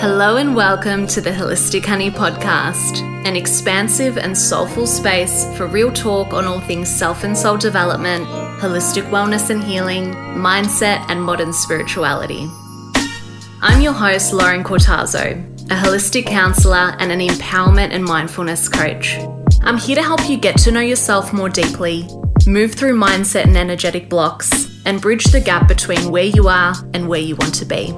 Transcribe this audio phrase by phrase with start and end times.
[0.00, 5.92] Hello and welcome to the Holistic Honey Podcast, an expansive and soulful space for real
[5.92, 8.24] talk on all things self and soul development,
[8.62, 12.48] holistic wellness and healing, mindset, and modern spirituality.
[13.60, 19.18] I'm your host, Lauren Cortazo, a holistic counselor and an empowerment and mindfulness coach.
[19.60, 22.08] I'm here to help you get to know yourself more deeply,
[22.46, 27.06] move through mindset and energetic blocks, and bridge the gap between where you are and
[27.06, 27.94] where you want to be.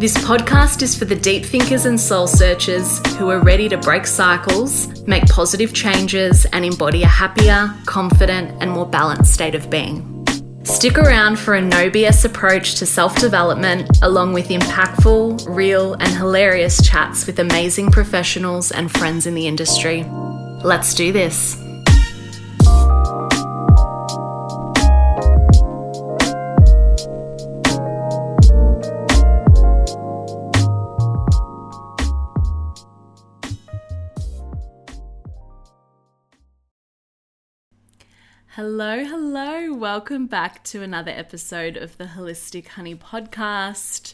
[0.00, 4.06] This podcast is for the deep thinkers and soul searchers who are ready to break
[4.06, 10.24] cycles, make positive changes, and embody a happier, confident, and more balanced state of being.
[10.64, 16.16] Stick around for a no BS approach to self development, along with impactful, real, and
[16.16, 20.04] hilarious chats with amazing professionals and friends in the industry.
[20.64, 21.62] Let's do this.
[38.62, 39.72] Hello, hello.
[39.72, 44.12] Welcome back to another episode of the Holistic Honey Podcast.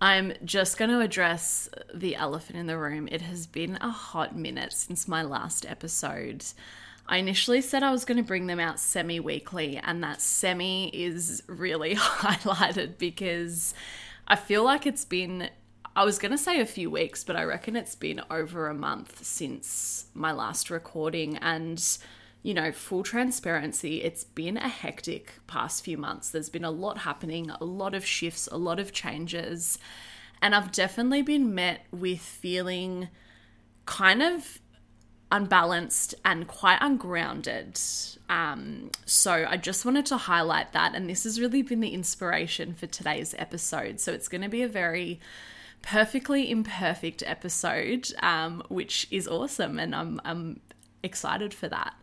[0.00, 3.06] I'm just going to address the elephant in the room.
[3.08, 6.44] It has been a hot minute since my last episode.
[7.06, 10.88] I initially said I was going to bring them out semi weekly, and that semi
[10.88, 13.74] is really highlighted because
[14.26, 15.50] I feel like it's been,
[15.94, 18.74] I was going to say a few weeks, but I reckon it's been over a
[18.74, 21.36] month since my last recording.
[21.36, 21.80] And
[22.42, 26.30] you know, full transparency, it's been a hectic past few months.
[26.30, 29.78] There's been a lot happening, a lot of shifts, a lot of changes.
[30.40, 33.08] And I've definitely been met with feeling
[33.86, 34.60] kind of
[35.30, 37.78] unbalanced and quite ungrounded.
[38.28, 40.94] Um, so I just wanted to highlight that.
[40.94, 44.00] And this has really been the inspiration for today's episode.
[44.00, 45.20] So it's going to be a very
[45.82, 49.78] perfectly imperfect episode, um, which is awesome.
[49.78, 50.60] And I'm, I'm
[51.08, 51.94] excited for that.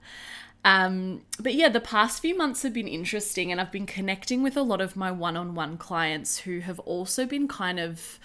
[0.65, 4.57] Um, but yeah, the past few months have been interesting, and I've been connecting with
[4.57, 8.19] a lot of my one on one clients who have also been kind of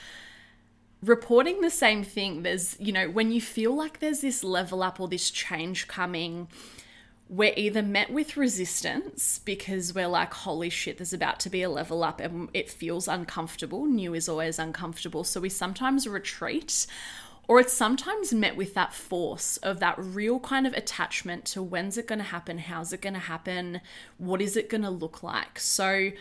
[1.03, 2.43] reporting the same thing.
[2.43, 6.49] There's, you know, when you feel like there's this level up or this change coming,
[7.29, 11.71] we're either met with resistance because we're like, holy shit, there's about to be a
[11.71, 13.85] level up and it feels uncomfortable.
[13.87, 15.25] New is always uncomfortable.
[15.25, 16.87] So we sometimes retreat
[17.51, 21.99] or it's sometimes met with that force of that real kind of attachment to when's
[21.99, 23.81] it going to happen, how's it going to happen,
[24.19, 25.59] what is it going to look like.
[25.59, 26.13] So,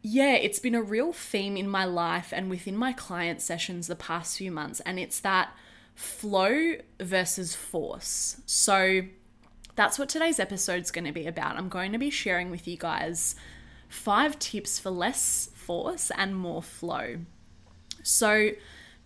[0.00, 3.96] yeah, it's been a real theme in my life and within my client sessions the
[3.96, 5.52] past few months, and it's that
[5.96, 8.40] flow versus force.
[8.46, 9.00] So,
[9.74, 11.56] that's what today's episode is going to be about.
[11.56, 13.34] I'm going to be sharing with you guys
[13.88, 17.16] five tips for less force and more flow.
[18.04, 18.50] So,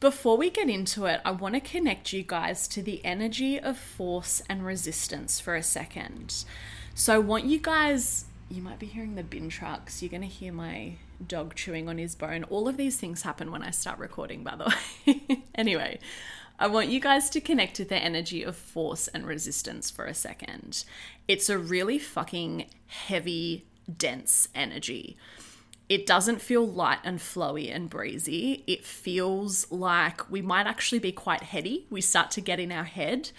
[0.02, 3.78] before we get into it, I want to connect you guys to the energy of
[3.78, 6.44] force and resistance for a second.
[6.92, 10.26] So I want you guys, you might be hearing the bin trucks, you're going to
[10.26, 12.42] hear my dog chewing on his bone.
[12.50, 14.74] All of these things happen when I start recording, by the
[15.06, 15.44] way.
[15.54, 16.00] anyway,
[16.58, 20.14] I want you guys to connect to the energy of force and resistance for a
[20.14, 20.84] second.
[21.28, 25.16] It's a really fucking heavy, dense energy
[25.92, 28.64] it doesn't feel light and flowy and breezy.
[28.66, 31.86] It feels like we might actually be quite heady.
[31.91, 33.30] We start to get in our head.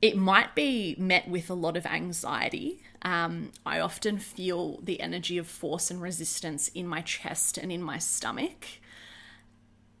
[0.00, 2.84] It might be met with a lot of anxiety.
[3.02, 7.82] Um, I often feel the energy of force and resistance in my chest and in
[7.82, 8.66] my stomach.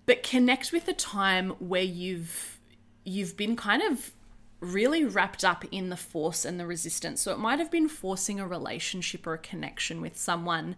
[0.06, 2.60] But connect with a time where you've
[3.02, 4.12] you've been kind of
[4.60, 7.20] really wrapped up in the force and the resistance.
[7.20, 10.76] So it might have been forcing a relationship or a connection with someone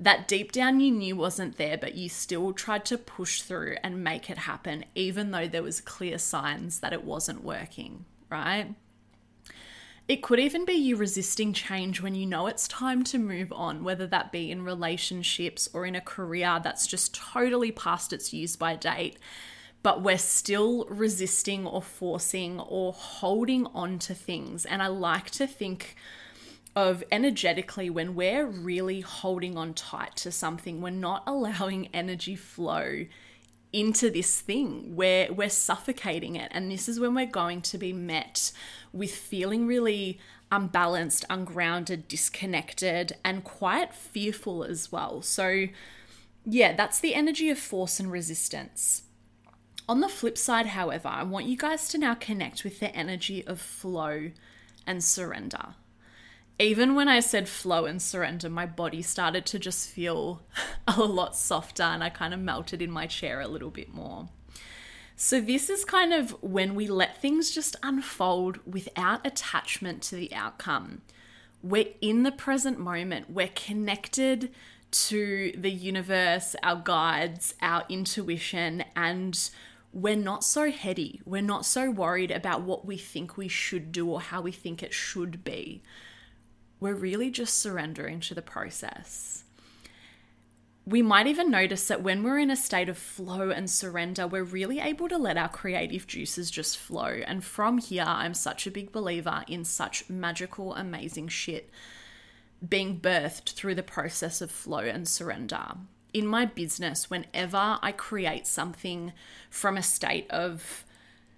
[0.00, 4.02] that deep down you knew wasn't there, but you still tried to push through and
[4.02, 8.74] make it happen, even though there was clear signs that it wasn't working, right?
[10.08, 13.84] It could even be you resisting change when you know it's time to move on,
[13.84, 18.56] whether that be in relationships or in a career that's just totally past its use
[18.56, 19.18] by date,
[19.82, 24.64] but we're still resisting or forcing or holding on to things.
[24.64, 25.94] And I like to think
[26.76, 33.06] of energetically when we're really holding on tight to something, we're not allowing energy flow
[33.72, 36.50] into this thing where we're suffocating it.
[36.52, 38.52] And this is when we're going to be met
[38.92, 40.18] with feeling really
[40.50, 45.22] unbalanced, ungrounded, disconnected, and quite fearful as well.
[45.22, 45.66] So,
[46.44, 49.02] yeah, that's the energy of force and resistance.
[49.88, 53.44] On the flip side, however, I want you guys to now connect with the energy
[53.46, 54.30] of flow
[54.86, 55.74] and surrender
[56.60, 60.42] even when I said flow and surrender, my body started to just feel
[60.86, 64.28] a lot softer and I kind of melted in my chair a little bit more.
[65.16, 70.34] So, this is kind of when we let things just unfold without attachment to the
[70.34, 71.02] outcome.
[71.62, 74.50] We're in the present moment, we're connected
[74.90, 79.50] to the universe, our guides, our intuition, and
[79.92, 81.20] we're not so heady.
[81.26, 84.82] We're not so worried about what we think we should do or how we think
[84.82, 85.82] it should be
[86.80, 89.44] we're really just surrendering to the process.
[90.86, 94.42] We might even notice that when we're in a state of flow and surrender, we're
[94.42, 97.20] really able to let our creative juices just flow.
[97.26, 101.70] And from here, I'm such a big believer in such magical, amazing shit
[102.66, 105.76] being birthed through the process of flow and surrender.
[106.12, 109.12] In my business, whenever I create something
[109.48, 110.84] from a state of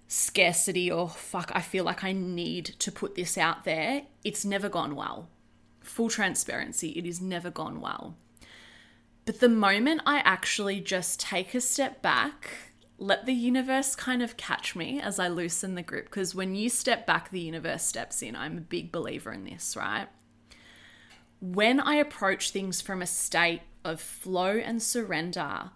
[0.07, 4.67] scarcity or fuck, I feel like I need to put this out there, it's never
[4.67, 5.27] gone well
[5.83, 8.15] full transparency, it has never gone well.
[9.25, 12.49] But the moment I actually just take a step back,
[12.97, 16.69] let the universe kind of catch me as I loosen the grip, because when you
[16.69, 18.35] step back, the universe steps in.
[18.35, 20.07] I'm a big believer in this, right?
[21.39, 25.71] When I approach things from a state of flow and surrender,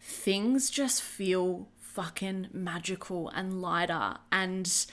[0.00, 4.86] things just feel fucking magical and lighter and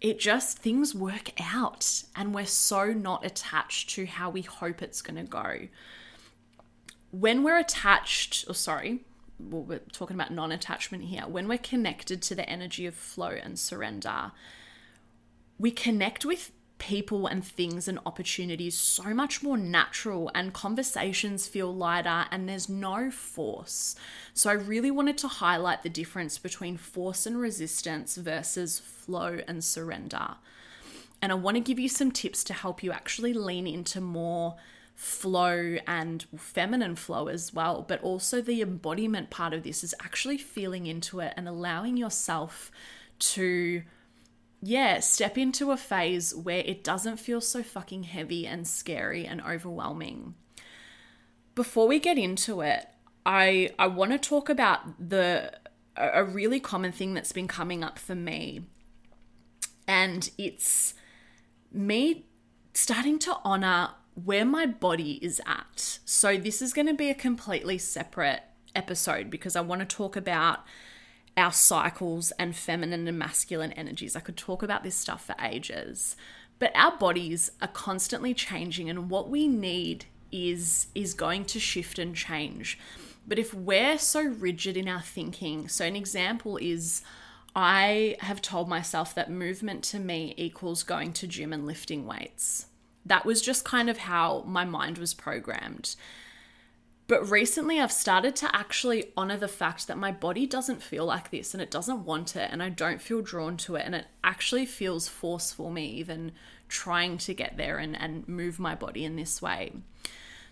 [0.00, 5.02] it just things work out and we're so not attached to how we hope it's
[5.02, 5.68] going to go.
[7.10, 9.00] When we're attached, or sorry,
[9.38, 13.30] well, we're talking about non attachment here, when we're connected to the energy of flow
[13.30, 14.32] and surrender,
[15.58, 21.74] we connect with people and things and opportunities so much more natural and conversations feel
[21.74, 23.96] lighter and there's no force.
[24.34, 29.64] So I really wanted to highlight the difference between force and resistance versus flow and
[29.64, 30.36] surrender.
[31.22, 34.56] And I want to give you some tips to help you actually lean into more
[34.94, 40.38] flow and feminine flow as well, but also the embodiment part of this is actually
[40.38, 42.70] feeling into it and allowing yourself
[43.18, 43.82] to
[44.66, 49.40] yeah, step into a phase where it doesn't feel so fucking heavy and scary and
[49.40, 50.34] overwhelming.
[51.54, 52.88] Before we get into it,
[53.24, 55.52] I I want to talk about the
[55.96, 58.64] a really common thing that's been coming up for me.
[59.86, 60.94] And it's
[61.72, 62.26] me
[62.74, 63.90] starting to honor
[64.24, 66.00] where my body is at.
[66.04, 68.42] So this is going to be a completely separate
[68.74, 70.64] episode because I want to talk about
[71.36, 74.16] our cycles and feminine and masculine energies.
[74.16, 76.16] I could talk about this stuff for ages.
[76.58, 81.98] But our bodies are constantly changing and what we need is is going to shift
[81.98, 82.78] and change.
[83.28, 87.02] But if we're so rigid in our thinking, so an example is
[87.54, 92.66] I have told myself that movement to me equals going to gym and lifting weights.
[93.04, 95.96] That was just kind of how my mind was programmed.
[97.08, 101.30] But recently, I've started to actually honor the fact that my body doesn't feel like
[101.30, 104.06] this and it doesn't want it, and I don't feel drawn to it, and it
[104.24, 106.32] actually feels forceful me even
[106.68, 109.72] trying to get there and, and move my body in this way.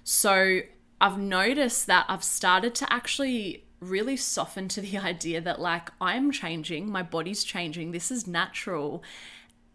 [0.05, 0.61] So
[1.01, 6.31] I've noticed that I've started to actually really soften to the idea that, like, I'm
[6.31, 9.03] changing, my body's changing, this is natural,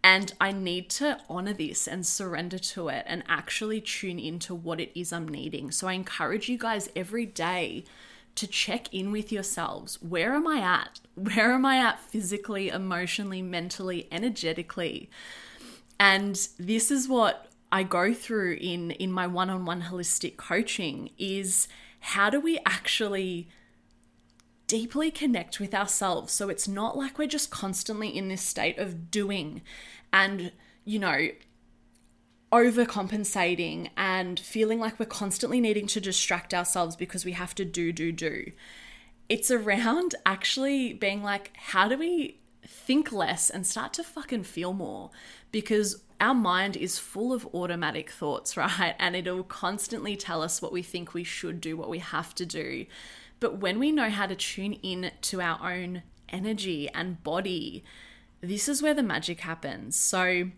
[0.03, 4.79] and I need to honor this and surrender to it and actually tune into what
[4.79, 5.71] it is I'm needing.
[5.71, 7.83] So I encourage you guys every day
[8.35, 10.01] to check in with yourselves.
[10.01, 11.01] Where am I at?
[11.15, 15.09] Where am I at physically, emotionally, mentally, energetically?
[15.99, 21.67] And this is what I go through in in my one-on-one holistic coaching is
[21.99, 23.49] how do we actually
[24.69, 26.31] deeply connect with ourselves.
[26.31, 29.63] So it's not like we're just constantly in this state of doing
[30.13, 30.51] and,
[30.85, 31.29] you know,
[32.51, 37.91] overcompensating and feeling like we're constantly needing to distract ourselves because we have to do,
[37.91, 38.51] do, do.
[39.27, 44.73] It's around actually being like, how do we think less and start to fucking feel
[44.73, 45.09] more?
[45.51, 48.93] Because our mind is full of automatic thoughts, right?
[48.99, 52.45] And it'll constantly tell us what we think we should do, what we have to
[52.45, 52.85] do.
[53.39, 57.83] But when we know how to tune in to our own energy and body,
[58.41, 59.95] this is where the magic happens.
[59.95, 60.51] So,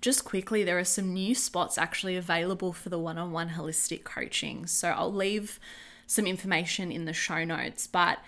[0.00, 4.04] just quickly, there are some new spots actually available for the one on one holistic
[4.04, 4.66] coaching.
[4.66, 5.58] So, I'll leave
[6.06, 7.86] some information in the show notes.
[7.86, 8.18] But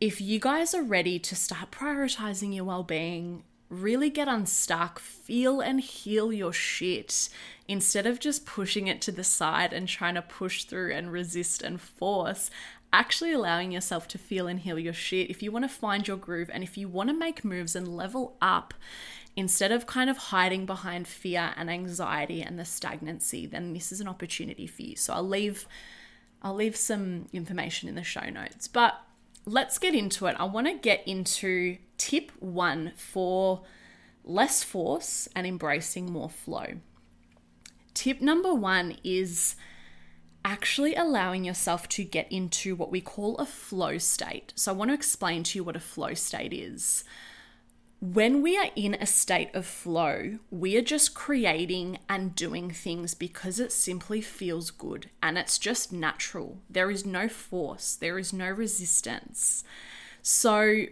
[0.00, 5.60] if you guys are ready to start prioritizing your well being, really get unstuck, feel
[5.60, 7.28] and heal your shit
[7.66, 11.62] instead of just pushing it to the side and trying to push through and resist
[11.62, 12.50] and force
[12.92, 16.16] actually allowing yourself to feel and heal your shit, if you want to find your
[16.16, 18.74] groove and if you want to make moves and level up
[19.34, 24.00] instead of kind of hiding behind fear and anxiety and the stagnancy, then this is
[24.00, 24.96] an opportunity for you.
[24.96, 25.66] So I'll leave
[26.42, 28.66] I'll leave some information in the show notes.
[28.66, 29.00] But
[29.46, 30.36] let's get into it.
[30.38, 33.62] I want to get into tip 1 for
[34.24, 36.66] less force and embracing more flow.
[37.94, 39.54] Tip number 1 is
[40.44, 44.52] actually allowing yourself to get into what we call a flow state.
[44.56, 47.04] So I want to explain to you what a flow state is.
[48.00, 53.14] When we are in a state of flow, we are just creating and doing things
[53.14, 56.58] because it simply feels good and it's just natural.
[56.68, 59.62] There is no force, there is no resistance.
[60.20, 60.86] So,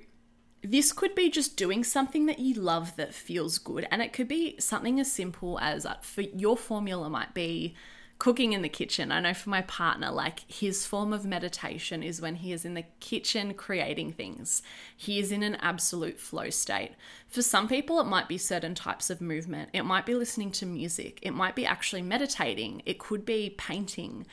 [0.62, 3.88] this could be just doing something that you love that feels good.
[3.90, 5.97] And it could be something as simple as uh,
[6.37, 7.75] your formula might be
[8.21, 9.11] cooking in the kitchen.
[9.11, 12.75] I know for my partner, like his form of meditation is when he is in
[12.75, 14.62] the kitchen creating things.
[14.95, 16.93] He is in an absolute flow state.
[17.29, 20.67] For some people, it might be certain types of movement, it might be listening to
[20.67, 24.27] music, it might be actually meditating, it could be painting,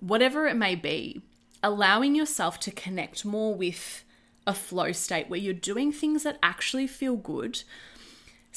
[0.00, 1.20] whatever it may be.
[1.62, 4.04] Allowing yourself to connect more with
[4.46, 7.62] a flow state where you're doing things that actually feel good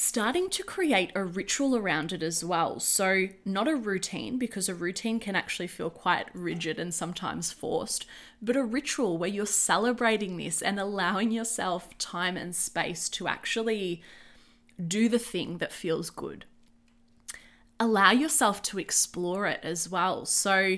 [0.02, 2.80] starting to create a ritual around it as well.
[2.80, 8.08] So, not a routine, because a routine can actually feel quite rigid and sometimes forced,
[8.42, 14.02] but a ritual where you're celebrating this and allowing yourself time and space to actually
[14.88, 16.46] do the thing that feels good.
[17.80, 20.26] Allow yourself to explore it as well.
[20.26, 20.78] So,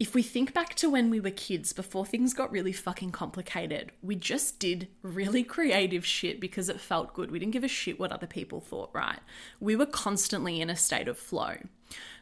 [0.00, 3.92] if we think back to when we were kids before things got really fucking complicated,
[4.02, 7.30] we just did really creative shit because it felt good.
[7.30, 9.20] We didn't give a shit what other people thought, right?
[9.60, 11.58] We were constantly in a state of flow.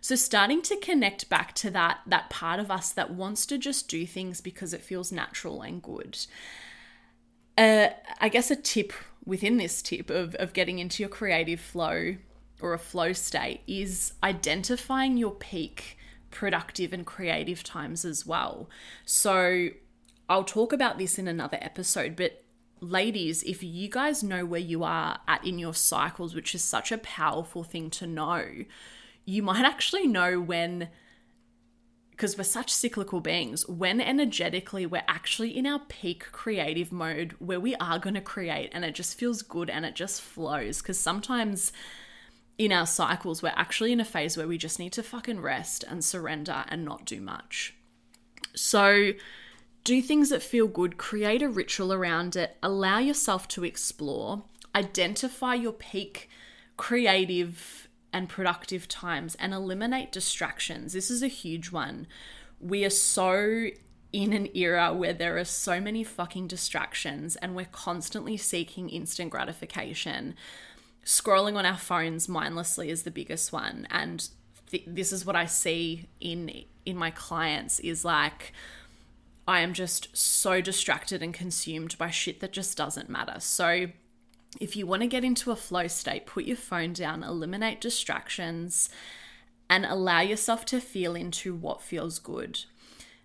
[0.02, 3.88] So starting to connect back to that that part of us that wants to just
[3.88, 6.18] do things because it feels natural and good.
[7.56, 7.88] Uh,
[8.20, 8.92] I guess a tip
[9.24, 12.16] within this tip of, of getting into your creative flow
[12.60, 15.96] or a flow state is identifying your peak
[16.32, 18.68] productive and creative times as well.
[19.04, 19.68] So
[20.28, 22.42] I'll talk about this in another episode, but
[22.80, 26.90] ladies, if you guys know where you are at in your cycles, which is such
[26.90, 28.44] a powerful thing to know,
[29.24, 30.88] you might actually know when
[32.10, 37.58] because we're such cyclical beings, when energetically we're actually in our peak creative mode where
[37.58, 40.80] we are going to create and it just feels good and it just flows.
[40.80, 41.72] Because sometimes
[42.58, 45.84] in our cycles, we're actually in a phase where we just need to fucking rest
[45.88, 47.74] and surrender and not do much.
[48.54, 49.12] So,
[49.84, 54.44] do things that feel good, create a ritual around it, allow yourself to explore,
[54.74, 56.28] identify your peak
[56.76, 60.92] creative and productive times, and eliminate distractions.
[60.92, 62.06] This is a huge one.
[62.60, 63.68] We are so
[64.12, 69.30] in an era where there are so many fucking distractions and we're constantly seeking instant
[69.30, 70.34] gratification
[71.04, 73.86] scrolling on our phones mindlessly is the biggest one.
[73.90, 74.28] And
[74.70, 78.52] th- this is what i see in in my clients is like
[79.46, 83.38] i am just so distracted and consumed by shit that just doesn't matter.
[83.38, 83.86] So
[84.60, 88.88] if you want to get into a flow state put your phone down eliminate distractions
[89.70, 92.64] and allow yourself to feel into what feels good.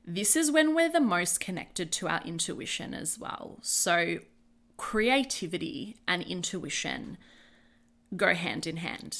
[0.06, 3.58] This is when we're the most connected to our intuition as well.
[3.62, 4.20] So
[4.78, 7.18] creativity and intuition
[8.16, 9.18] go hand in hand.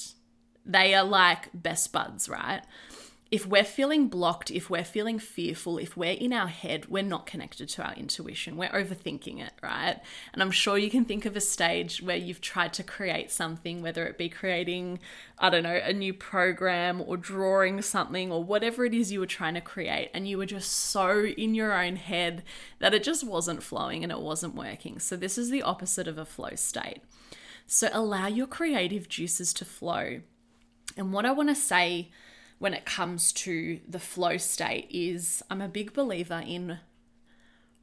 [0.66, 2.62] They are like best buds, right?
[3.30, 7.26] If we're feeling blocked, if we're feeling fearful, if we're in our head, we're not
[7.26, 8.56] connected to our intuition.
[8.56, 10.00] We're overthinking it, right?
[10.32, 13.82] And I'm sure you can think of a stage where you've tried to create something,
[13.82, 15.00] whether it be creating,
[15.38, 19.26] I don't know, a new program or drawing something or whatever it is you were
[19.26, 22.44] trying to create, and you were just so in your own head
[22.80, 25.00] that it just wasn't flowing and it wasn't working.
[25.00, 27.02] So, this is the opposite of a flow state.
[27.68, 30.22] So allow your creative juices to flow.
[30.96, 32.10] And what I want to say
[32.60, 36.80] when it comes to the flow state is I'm a big believer in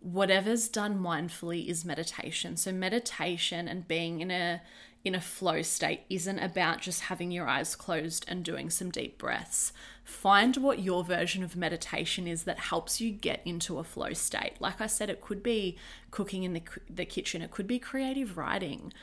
[0.01, 2.57] whatever's done mindfully is meditation.
[2.57, 4.63] So meditation and being in a
[5.05, 9.19] in a flow state isn't about just having your eyes closed and doing some deep
[9.19, 9.71] breaths.
[10.03, 14.55] Find what your version of meditation is that helps you get into a flow state.
[14.61, 15.77] Like I said, it could be
[16.11, 18.95] cooking in the, the kitchen, it could be creative writing,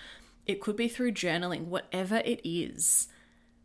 [0.46, 3.08] it could be through journaling, whatever it is.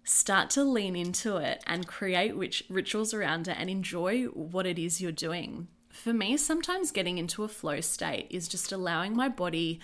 [0.05, 4.79] Start to lean into it and create which rituals around it and enjoy what it
[4.79, 5.69] is you're doing.
[5.91, 9.81] For me, sometimes getting into a flow state is just allowing my body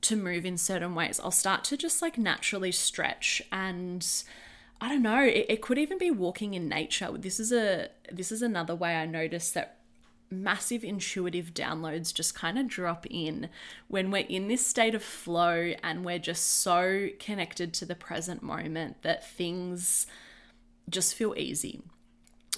[0.00, 1.20] to move in certain ways.
[1.22, 4.06] I'll start to just like naturally stretch and
[4.80, 7.10] I don't know, it, it could even be walking in nature.
[7.12, 9.79] This is a this is another way I notice that
[10.30, 13.48] massive intuitive downloads just kind of drop in
[13.88, 18.42] when we're in this state of flow and we're just so connected to the present
[18.42, 20.06] moment that things
[20.88, 21.82] just feel easy.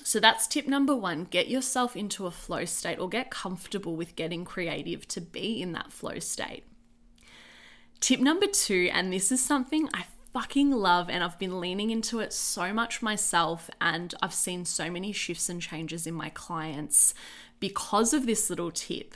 [0.04, 4.16] So that's tip number one get yourself into a flow state or get comfortable with
[4.16, 6.64] getting creative to be in that flow state.
[8.00, 12.18] Tip number two, and this is something I fucking love and I've been leaning into
[12.18, 17.14] it so much myself, and I've seen so many shifts and changes in my clients
[17.62, 19.14] because of this little tip.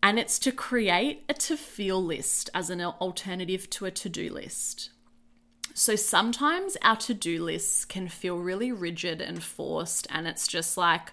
[0.00, 4.32] And it's to create a to feel list as an alternative to a to do
[4.32, 4.90] list.
[5.74, 10.76] So sometimes our to do lists can feel really rigid and forced, and it's just
[10.76, 11.12] like,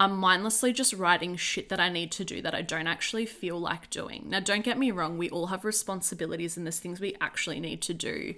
[0.00, 3.60] I'm mindlessly just writing shit that I need to do that I don't actually feel
[3.60, 4.24] like doing.
[4.26, 7.80] Now, don't get me wrong, we all have responsibilities and there's things we actually need
[7.82, 8.34] to do.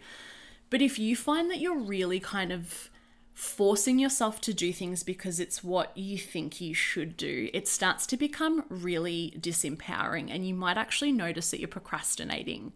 [0.68, 2.90] But if you find that you're really kind of
[3.34, 8.06] forcing yourself to do things because it's what you think you should do, it starts
[8.06, 12.72] to become really disempowering and you might actually notice that you're procrastinating.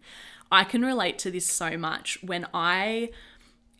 [0.51, 3.09] I can relate to this so much when I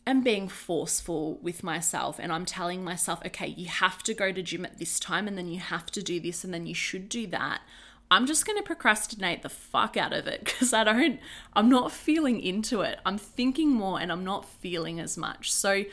[0.06, 4.42] am being forceful with myself and I'm telling myself, okay, you have to go to
[4.44, 7.10] gym at this time and then you have to do this and then you should
[7.10, 7.62] do that.
[8.10, 11.20] I'm just going to procrastinate the fuck out of it because I don't,
[11.54, 13.00] I'm not feeling into it.
[13.06, 15.52] I'm thinking more and I'm not feeling as much.
[15.52, 15.84] So,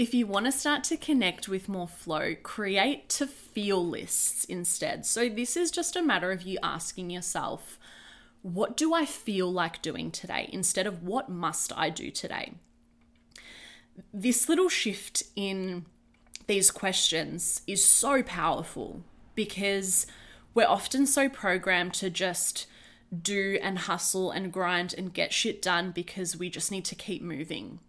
[0.00, 5.04] if you want to start to connect with more flow, create to feel lists instead.
[5.04, 7.78] So, this is just a matter of you asking yourself,
[8.40, 12.54] what do I feel like doing today instead of what must I do today?
[14.10, 15.84] This little shift in
[16.46, 19.02] these questions is so powerful
[19.34, 20.06] because
[20.54, 22.66] we're often so programmed to just
[23.22, 27.20] do and hustle and grind and get shit done because we just need to keep
[27.20, 27.80] moving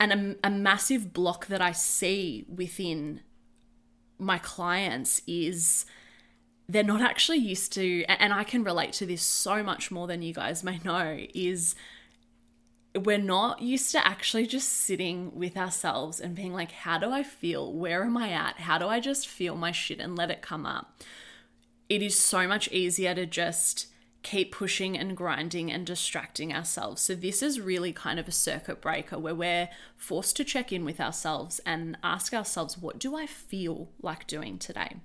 [0.00, 3.20] and a, a massive block that I see within
[4.18, 5.86] my clients is
[6.68, 10.22] they're not actually used to and I can relate to this so much more than
[10.22, 11.74] you guys may know is
[12.94, 17.22] we're not used to actually just sitting with ourselves and being like how do I
[17.22, 17.72] feel?
[17.72, 18.60] Where am I at?
[18.60, 21.02] How do I just feel my shit and let it come up?
[21.88, 23.86] It is so much easier to just
[24.28, 27.00] keep pushing and grinding and distracting ourselves.
[27.00, 30.84] So, this is really kind of a circuit breaker where we're forced to check in
[30.84, 34.96] with ourselves and ask ourselves, what do I feel like doing today?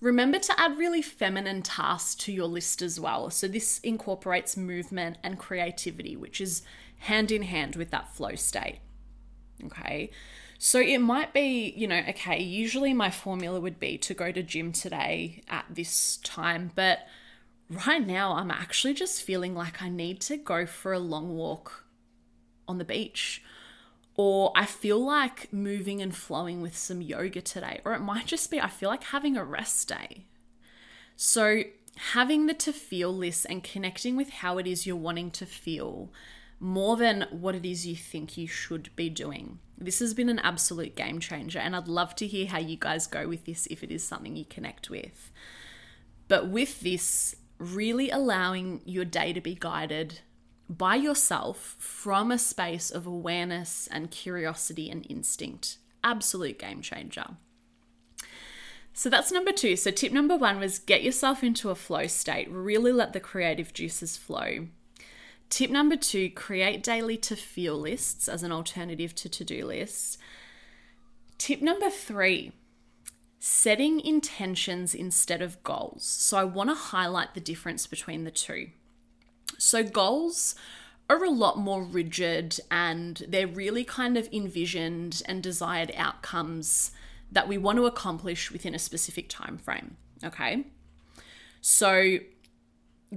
[0.00, 3.30] Remember to add really feminine tasks to your list as well.
[3.30, 6.62] So, this incorporates movement and creativity, which is
[6.98, 8.78] hand in hand with that flow state.
[9.64, 10.10] Okay.
[10.64, 14.44] So it might be, you know, okay, usually my formula would be to go to
[14.44, 17.00] gym today at this time, but
[17.70, 21.84] right now I'm actually just feeling like I need to go for a long walk
[22.68, 23.42] on the beach.
[24.14, 27.80] Or I feel like moving and flowing with some yoga today.
[27.84, 30.26] Or it might just be I feel like having a rest day.
[31.16, 31.62] So,
[32.12, 36.10] having the to feel list and connecting with how it is you're wanting to feel
[36.58, 39.58] more than what it is you think you should be doing.
[39.76, 43.08] This has been an absolute game changer, and I'd love to hear how you guys
[43.08, 45.32] go with this if it is something you connect with.
[46.28, 50.20] But with this, really allowing your day to be guided
[50.68, 55.78] by yourself from a space of awareness and curiosity and instinct.
[56.02, 57.26] Absolute game changer.
[58.94, 59.76] So that's number two.
[59.76, 63.72] So, tip number one was get yourself into a flow state, really let the creative
[63.72, 64.68] juices flow.
[65.48, 70.18] Tip number two create daily to feel lists as an alternative to to do lists.
[71.38, 72.52] Tip number three
[73.44, 76.04] setting intentions instead of goals.
[76.04, 78.68] So I want to highlight the difference between the two.
[79.58, 80.54] So goals
[81.10, 86.92] are a lot more rigid and they're really kind of envisioned and desired outcomes
[87.32, 90.64] that we want to accomplish within a specific time frame, okay?
[91.60, 92.18] So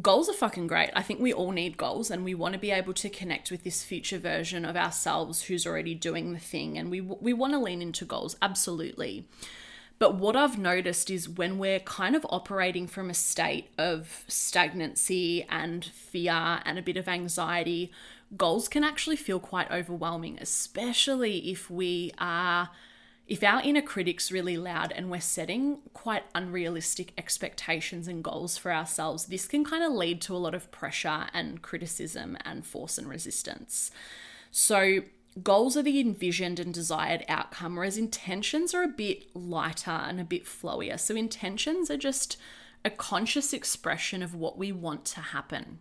[0.02, 0.90] goals are fucking great.
[0.96, 3.64] I think we all need goals and we want to be able to connect with
[3.64, 7.60] this future version of ourselves who's already doing the thing and we we want to
[7.60, 9.28] lean into goals absolutely.
[9.98, 15.44] But what I've noticed is when we're kind of operating from a state of stagnancy
[15.50, 17.92] and fear and a bit of anxiety,
[18.36, 22.70] goals can actually feel quite overwhelming, especially if we are
[23.28, 28.72] if our inner critic's really loud and we're setting quite unrealistic expectations and goals for
[28.72, 33.00] ourselves, this can kind of lead to a lot of pressure and criticism and force
[33.00, 33.90] and resistance.
[34.52, 35.00] So,
[35.44, 40.26] goals are the envisioned and desired outcome, whereas intentions are a bit lighter and a
[40.26, 41.00] bit flowier.
[41.00, 42.38] So, intentions are just
[42.84, 45.80] a conscious expression of what we want to happen.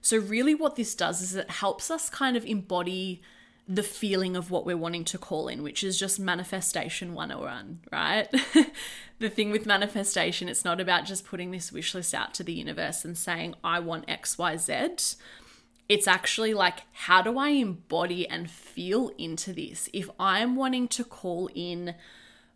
[0.00, 3.22] So, really, what this does is it helps us kind of embody
[3.68, 8.26] the feeling of what we're wanting to call in, which is just manifestation 101, right?
[9.20, 12.52] the thing with manifestation, it's not about just putting this wish list out to the
[12.52, 15.14] universe and saying, I want XYZ.
[15.90, 19.90] It's actually like, how do I embody and feel into this?
[19.92, 21.96] If I'm wanting to call in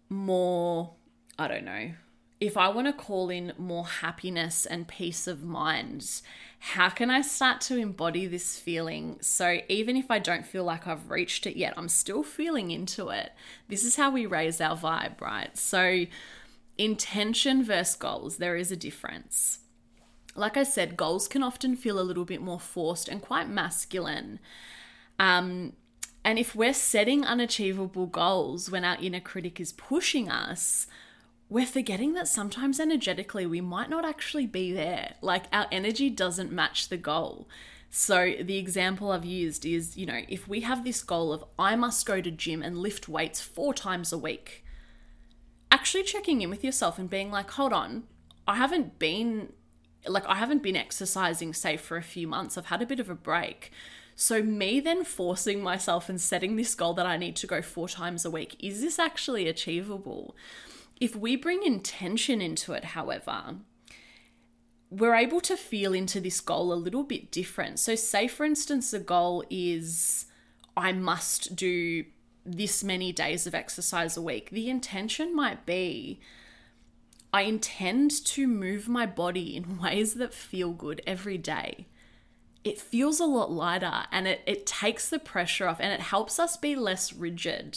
[0.09, 0.92] more,
[1.37, 1.94] I don't know,
[2.38, 6.23] if I want to call in more happiness and peace of mind,
[6.61, 9.18] how can I start to embody this feeling?
[9.20, 13.09] So even if I don't feel like I've reached it yet, I'm still feeling into
[13.09, 13.33] it.
[13.66, 15.59] This is how we raise our vibe, right?
[15.59, 16.05] So
[16.79, 19.59] intention versus goals, there is a difference.
[20.35, 24.40] Like I said, goals can often feel a little bit more forced and quite masculine.
[25.18, 25.75] Um,
[26.25, 30.87] and if we're setting unachievable goals when our inner critic is pushing us,
[31.49, 35.14] we're forgetting that sometimes energetically we might not actually be there.
[35.20, 37.47] Like our energy doesn't match the goal.
[37.90, 41.77] So the example I've used is, you know, if we have this goal of I
[41.77, 44.64] must go to gym and lift weights 4 times a week.
[45.70, 48.05] Actually checking in with yourself and being like, "Hold on.
[48.49, 49.53] I haven't been
[50.07, 52.57] like I haven't been exercising say for a few months.
[52.57, 53.71] I've had a bit of a break."
[54.17, 57.88] So, me then forcing myself and setting this goal that I need to go four
[57.88, 60.37] times a week, is this actually achievable?
[61.01, 63.57] If we bring intention into it, however,
[64.90, 67.81] we're able to feel into this goal a little bit different.
[67.81, 70.27] So, say for instance, the goal is
[70.77, 72.05] I must do
[72.47, 74.51] this many days of exercise a week.
[74.51, 76.21] The intention might be
[77.35, 81.88] I intend to move my body in ways that feel good every day.
[82.62, 86.38] It feels a lot lighter and it, it takes the pressure off and it helps
[86.38, 87.77] us be less rigid.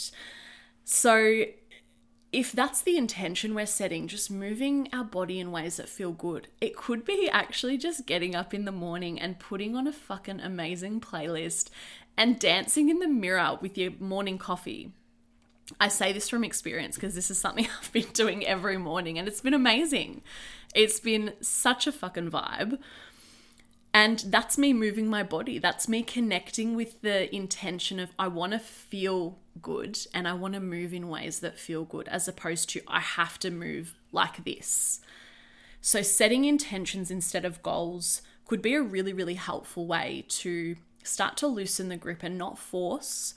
[0.84, 1.44] So,
[2.30, 6.46] if that's the intention we're setting, just moving our body in ways that feel good,
[6.60, 10.38] it could be actually just getting up in the morning and putting on a fucking
[10.38, 11.68] amazing playlist
[12.16, 14.92] and dancing in the mirror with your morning coffee.
[15.80, 19.28] I say this from experience because this is something I've been doing every morning and
[19.28, 20.22] it's been amazing.
[20.74, 22.78] It's been such a fucking vibe.
[23.94, 25.58] And that's me moving my body.
[25.58, 30.54] That's me connecting with the intention of I want to feel good and I want
[30.54, 34.44] to move in ways that feel good, as opposed to I have to move like
[34.44, 35.00] this.
[35.80, 41.36] So, setting intentions instead of goals could be a really, really helpful way to start
[41.38, 43.34] to loosen the grip and not force,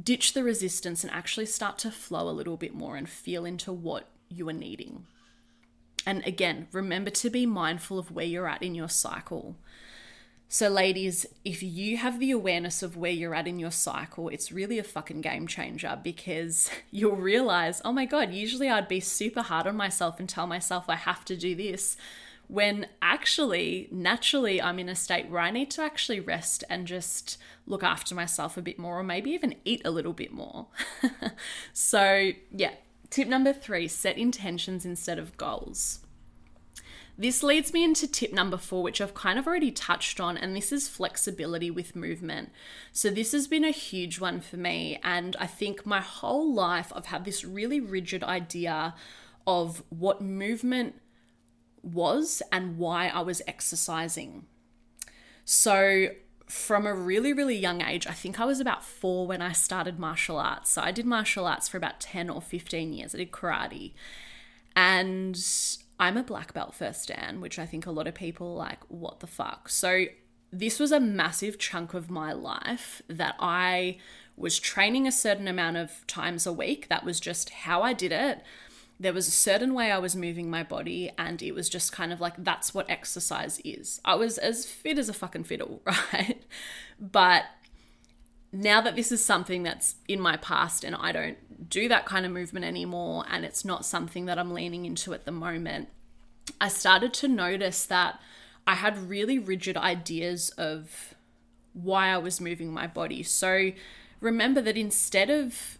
[0.00, 3.72] ditch the resistance, and actually start to flow a little bit more and feel into
[3.72, 5.06] what you are needing.
[6.06, 9.56] And again, remember to be mindful of where you're at in your cycle.
[10.48, 14.52] So, ladies, if you have the awareness of where you're at in your cycle, it's
[14.52, 19.42] really a fucking game changer because you'll realize, oh my God, usually I'd be super
[19.42, 21.96] hard on myself and tell myself I have to do this.
[22.48, 27.38] When actually, naturally, I'm in a state where I need to actually rest and just
[27.66, 30.66] look after myself a bit more, or maybe even eat a little bit more.
[31.72, 32.72] so, yeah,
[33.14, 36.00] Tip number three set intentions instead of goals.
[37.16, 40.56] This leads me into tip number four, which I've kind of already touched on, and
[40.56, 42.50] this is flexibility with movement.
[42.90, 46.92] So, this has been a huge one for me, and I think my whole life
[46.92, 48.96] I've had this really rigid idea
[49.46, 51.00] of what movement
[51.84, 54.46] was and why I was exercising.
[55.44, 56.08] So,
[56.46, 59.98] from a really, really young age, I think I was about four when I started
[59.98, 60.70] martial arts.
[60.70, 63.14] So I did martial arts for about 10 or 15 years.
[63.14, 63.94] I did karate.
[64.76, 65.42] And
[65.98, 69.20] I'm a black belt first dan, which I think a lot of people like, what
[69.20, 69.68] the fuck?
[69.68, 70.04] So
[70.52, 73.98] this was a massive chunk of my life that I
[74.36, 76.88] was training a certain amount of times a week.
[76.88, 78.42] That was just how I did it
[78.98, 82.12] there was a certain way I was moving my body, and it was just kind
[82.12, 84.00] of like that's what exercise is.
[84.04, 86.42] I was as fit as a fucking fiddle, right?
[87.00, 87.44] But
[88.52, 92.24] now that this is something that's in my past and I don't do that kind
[92.24, 95.88] of movement anymore, and it's not something that I'm leaning into at the moment,
[96.60, 98.20] I started to notice that
[98.66, 101.14] I had really rigid ideas of
[101.72, 103.22] why I was moving my body.
[103.22, 103.72] So
[104.20, 105.78] remember that instead of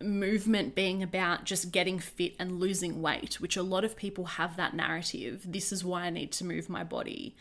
[0.00, 4.56] movement being about just getting fit and losing weight, which a lot of people have
[4.56, 5.44] that narrative.
[5.46, 7.36] This is why I need to move my body.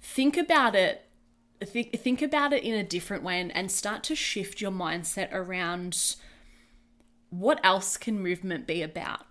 [0.00, 1.06] Think about it.
[1.62, 5.28] Think, think about it in a different way and, and start to shift your mindset
[5.32, 6.16] around
[7.28, 9.26] what else can movement be about?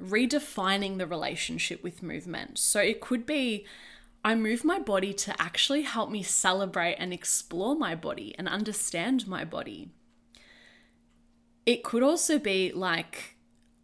[0.00, 2.58] Redefining the relationship with movement.
[2.58, 3.66] So it could be
[4.24, 9.28] I move my body to actually help me celebrate and explore my body and understand
[9.28, 9.90] my body
[11.66, 13.36] it could also be like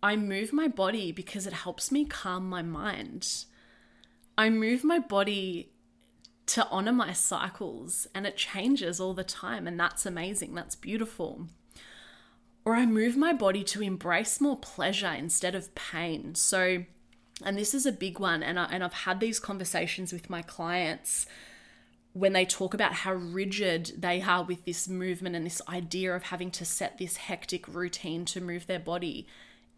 [0.03, 3.45] I move my body because it helps me calm my mind.
[4.39, 5.73] I move my body
[6.47, 11.47] to honor my cycles and it changes all the time and that's amazing that's beautiful
[12.65, 16.85] or i move my body to embrace more pleasure instead of pain so
[17.45, 20.43] and this is a big one and, I, and i've had these conversations with my
[20.43, 21.27] clients
[22.13, 26.25] when they talk about how rigid they are with this movement and this idea of
[26.25, 29.27] having to set this hectic routine to move their body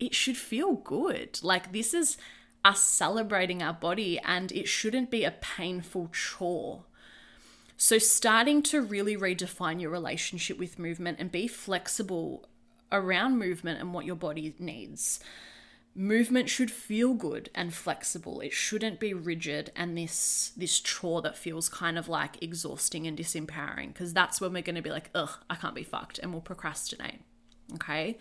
[0.00, 2.16] it should feel good like this is
[2.64, 6.84] us celebrating our body and it shouldn't be a painful chore.
[7.76, 12.48] So, starting to really redefine your relationship with movement and be flexible
[12.90, 15.20] around movement and what your body needs.
[15.96, 18.40] Movement should feel good and flexible.
[18.40, 23.16] It shouldn't be rigid and this this chore that feels kind of like exhausting and
[23.16, 26.32] disempowering because that's when we're going to be like, "Ugh, I can't be fucked," and
[26.32, 27.20] we'll procrastinate.
[27.74, 28.18] Okay?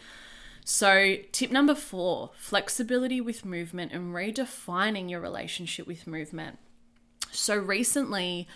[0.66, 6.58] So, tip number four flexibility with movement and redefining your relationship with movement.
[7.32, 8.48] So, recently,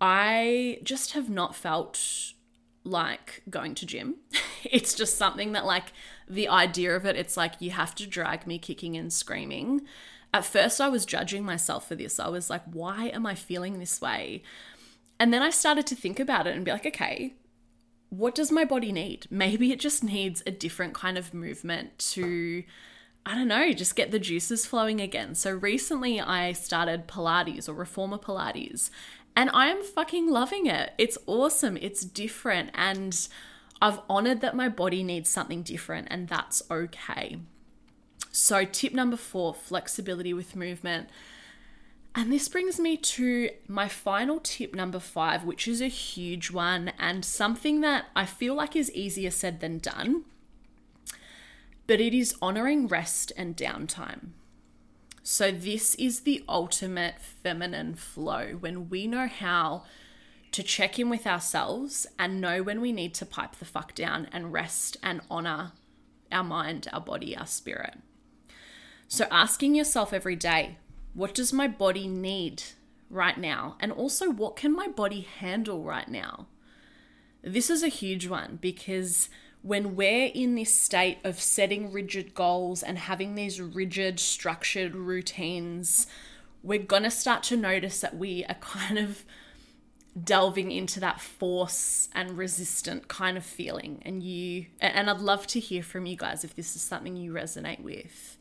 [0.00, 2.32] I just have not felt
[2.84, 4.16] like going to gym.
[4.64, 5.92] it's just something that, like,
[6.30, 9.82] the idea of it, it's like you have to drag me kicking and screaming.
[10.32, 12.20] At first, I was judging myself for this.
[12.20, 14.42] I was like, why am I feeling this way?
[15.18, 17.34] And then I started to think about it and be like, okay,
[18.10, 19.26] what does my body need?
[19.28, 22.62] Maybe it just needs a different kind of movement to,
[23.26, 25.34] I don't know, just get the juices flowing again.
[25.34, 28.90] So recently I started Pilates or Reformer Pilates,
[29.36, 30.92] and I am fucking loving it.
[30.96, 33.28] It's awesome, it's different, and
[33.82, 37.38] I've honored that my body needs something different, and that's okay.
[38.32, 41.08] So, tip number four flexibility with movement.
[42.14, 46.92] And this brings me to my final tip number five, which is a huge one
[46.98, 50.24] and something that I feel like is easier said than done.
[51.86, 54.30] But it is honoring rest and downtime.
[55.22, 59.84] So, this is the ultimate feminine flow when we know how
[60.52, 64.28] to check in with ourselves and know when we need to pipe the fuck down
[64.32, 65.72] and rest and honor
[66.32, 67.98] our mind, our body, our spirit.
[69.08, 70.78] So, asking yourself every day,
[71.14, 72.62] what does my body need
[73.08, 73.76] right now?
[73.80, 76.46] And also, what can my body handle right now?
[77.42, 79.28] This is a huge one because
[79.62, 86.06] when we're in this state of setting rigid goals and having these rigid, structured routines,
[86.62, 89.24] we're going to start to notice that we are kind of
[90.22, 94.02] delving into that force and resistant kind of feeling.
[94.04, 97.32] And you, and I'd love to hear from you guys if this is something you
[97.32, 98.36] resonate with.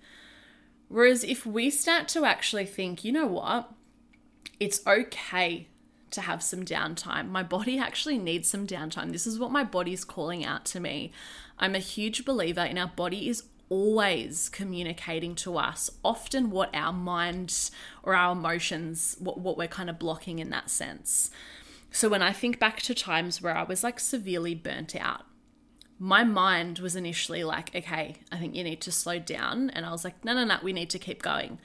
[0.87, 3.71] Whereas if we start to actually think, you know what,
[4.59, 5.67] it's okay
[6.11, 7.29] to have some downtime.
[7.29, 9.11] My body actually needs some downtime.
[9.11, 11.11] This is what my body's calling out to me.
[11.59, 16.91] I'm a huge believer in our body is always communicating to us, often what our
[16.91, 17.69] mind
[18.01, 21.29] or our emotions, what, what we're kind of blocking in that sense.
[21.91, 25.25] So when I think back to times where I was like severely burnt out,
[25.97, 29.69] my mind was initially like, okay, I think you need to slow down.
[29.69, 31.59] And I was like, no, no, no, we need to keep going.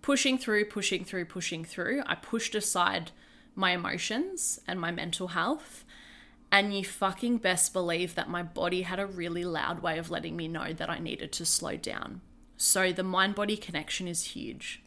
[0.00, 2.02] Pushing through, pushing through, pushing through.
[2.06, 3.10] I pushed aside
[3.56, 5.84] my emotions and my mental health.
[6.52, 10.36] And you fucking best believe that my body had a really loud way of letting
[10.36, 12.20] me know that I needed to slow down.
[12.56, 14.82] So the mind body connection is huge.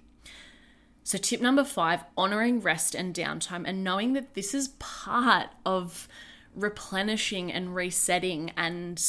[1.03, 6.07] So, tip number five honoring rest and downtime and knowing that this is part of
[6.55, 9.03] replenishing and resetting and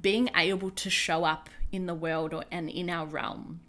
[0.00, 3.60] being able to show up in the world or, and in our realm.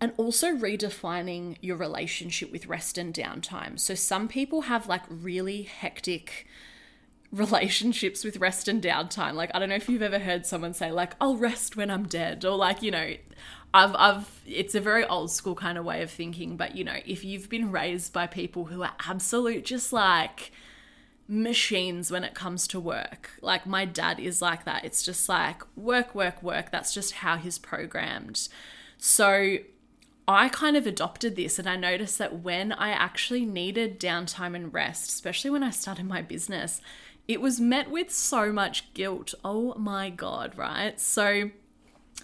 [0.00, 3.78] And also redefining your relationship with rest and downtime.
[3.78, 6.46] So, some people have like really hectic
[7.34, 9.34] relationships with rest and downtime.
[9.34, 12.04] Like, I don't know if you've ever heard someone say, like, I'll rest when I'm
[12.06, 13.14] dead, or like, you know,
[13.74, 16.96] I've, I've, it's a very old school kind of way of thinking, but you know,
[17.04, 20.52] if you've been raised by people who are absolute just like,
[21.28, 23.30] machines when it comes to work.
[23.40, 24.84] Like my dad is like that.
[24.84, 26.70] It's just like work, work, work.
[26.70, 28.48] That's just how he's programmed.
[28.98, 29.58] So
[30.26, 34.72] I kind of adopted this and I noticed that when I actually needed downtime and
[34.72, 36.80] rest, especially when I started my business,
[37.26, 39.34] it was met with so much guilt.
[39.44, 41.00] Oh my God, right?
[41.00, 41.50] So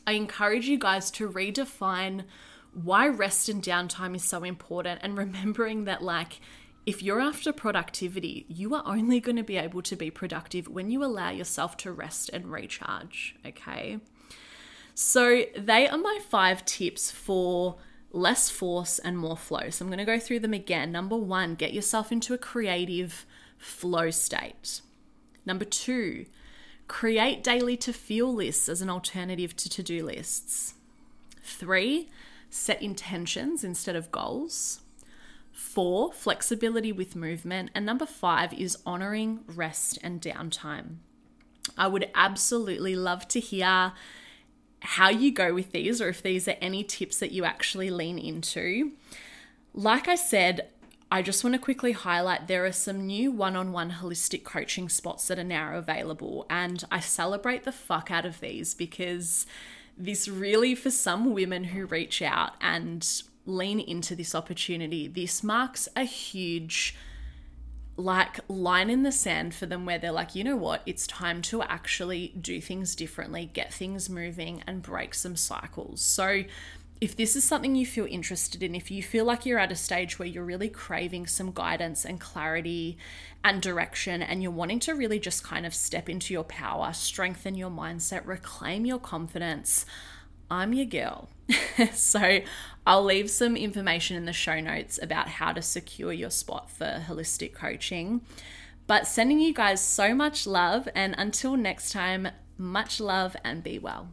[0.07, 2.25] I encourage you guys to redefine
[2.73, 6.41] why rest and downtime is so important and remembering that, like,
[6.87, 10.91] if you're after productivity, you are only going to be able to be productive when
[10.91, 13.99] you allow yourself to rest and recharge, okay?
[14.95, 17.77] So, they are my five tips for
[18.13, 19.71] less force and more flow.
[19.71, 20.91] So, I'm going to go through them again.
[20.91, 23.27] Number one, get yourself into a creative
[23.59, 24.81] flow state.
[25.45, 26.27] Number two,
[26.91, 30.75] create daily to feel lists as an alternative to to do lists.
[31.41, 32.09] Three,
[32.51, 34.81] set intentions instead of goals.
[35.53, 37.71] Four, flexibility with movement.
[37.77, 40.97] And number five is honoring rest and downtime.
[41.79, 43.93] I would absolutely love to hear
[44.81, 48.19] how you go with these or if these are any tips that you actually lean
[48.19, 48.95] into.
[49.73, 50.67] Like I said,
[51.13, 54.89] I just want to quickly highlight there are some new one on one holistic coaching
[54.89, 59.45] spots that are now available, and I celebrate the fuck out of these because
[59.99, 63.07] this really, for some women who reach out and
[63.45, 66.95] lean into this opportunity, this marks a huge
[67.97, 71.43] like line in the sand for them where they're like, you know what, it's time
[71.43, 76.01] to actually do things differently, get things moving, and break some cycles.
[76.01, 76.45] So,
[77.01, 79.77] if this is something you feel interested in, if you feel like you're at a
[79.77, 82.99] stage where you're really craving some guidance and clarity
[83.43, 87.55] and direction, and you're wanting to really just kind of step into your power, strengthen
[87.55, 89.87] your mindset, reclaim your confidence,
[90.51, 91.31] I'm your girl.
[91.95, 92.41] so
[92.87, 97.05] I'll leave some information in the show notes about how to secure your spot for
[97.07, 98.21] holistic coaching.
[98.87, 103.79] But sending you guys so much love, and until next time, much love and be
[103.79, 104.09] well.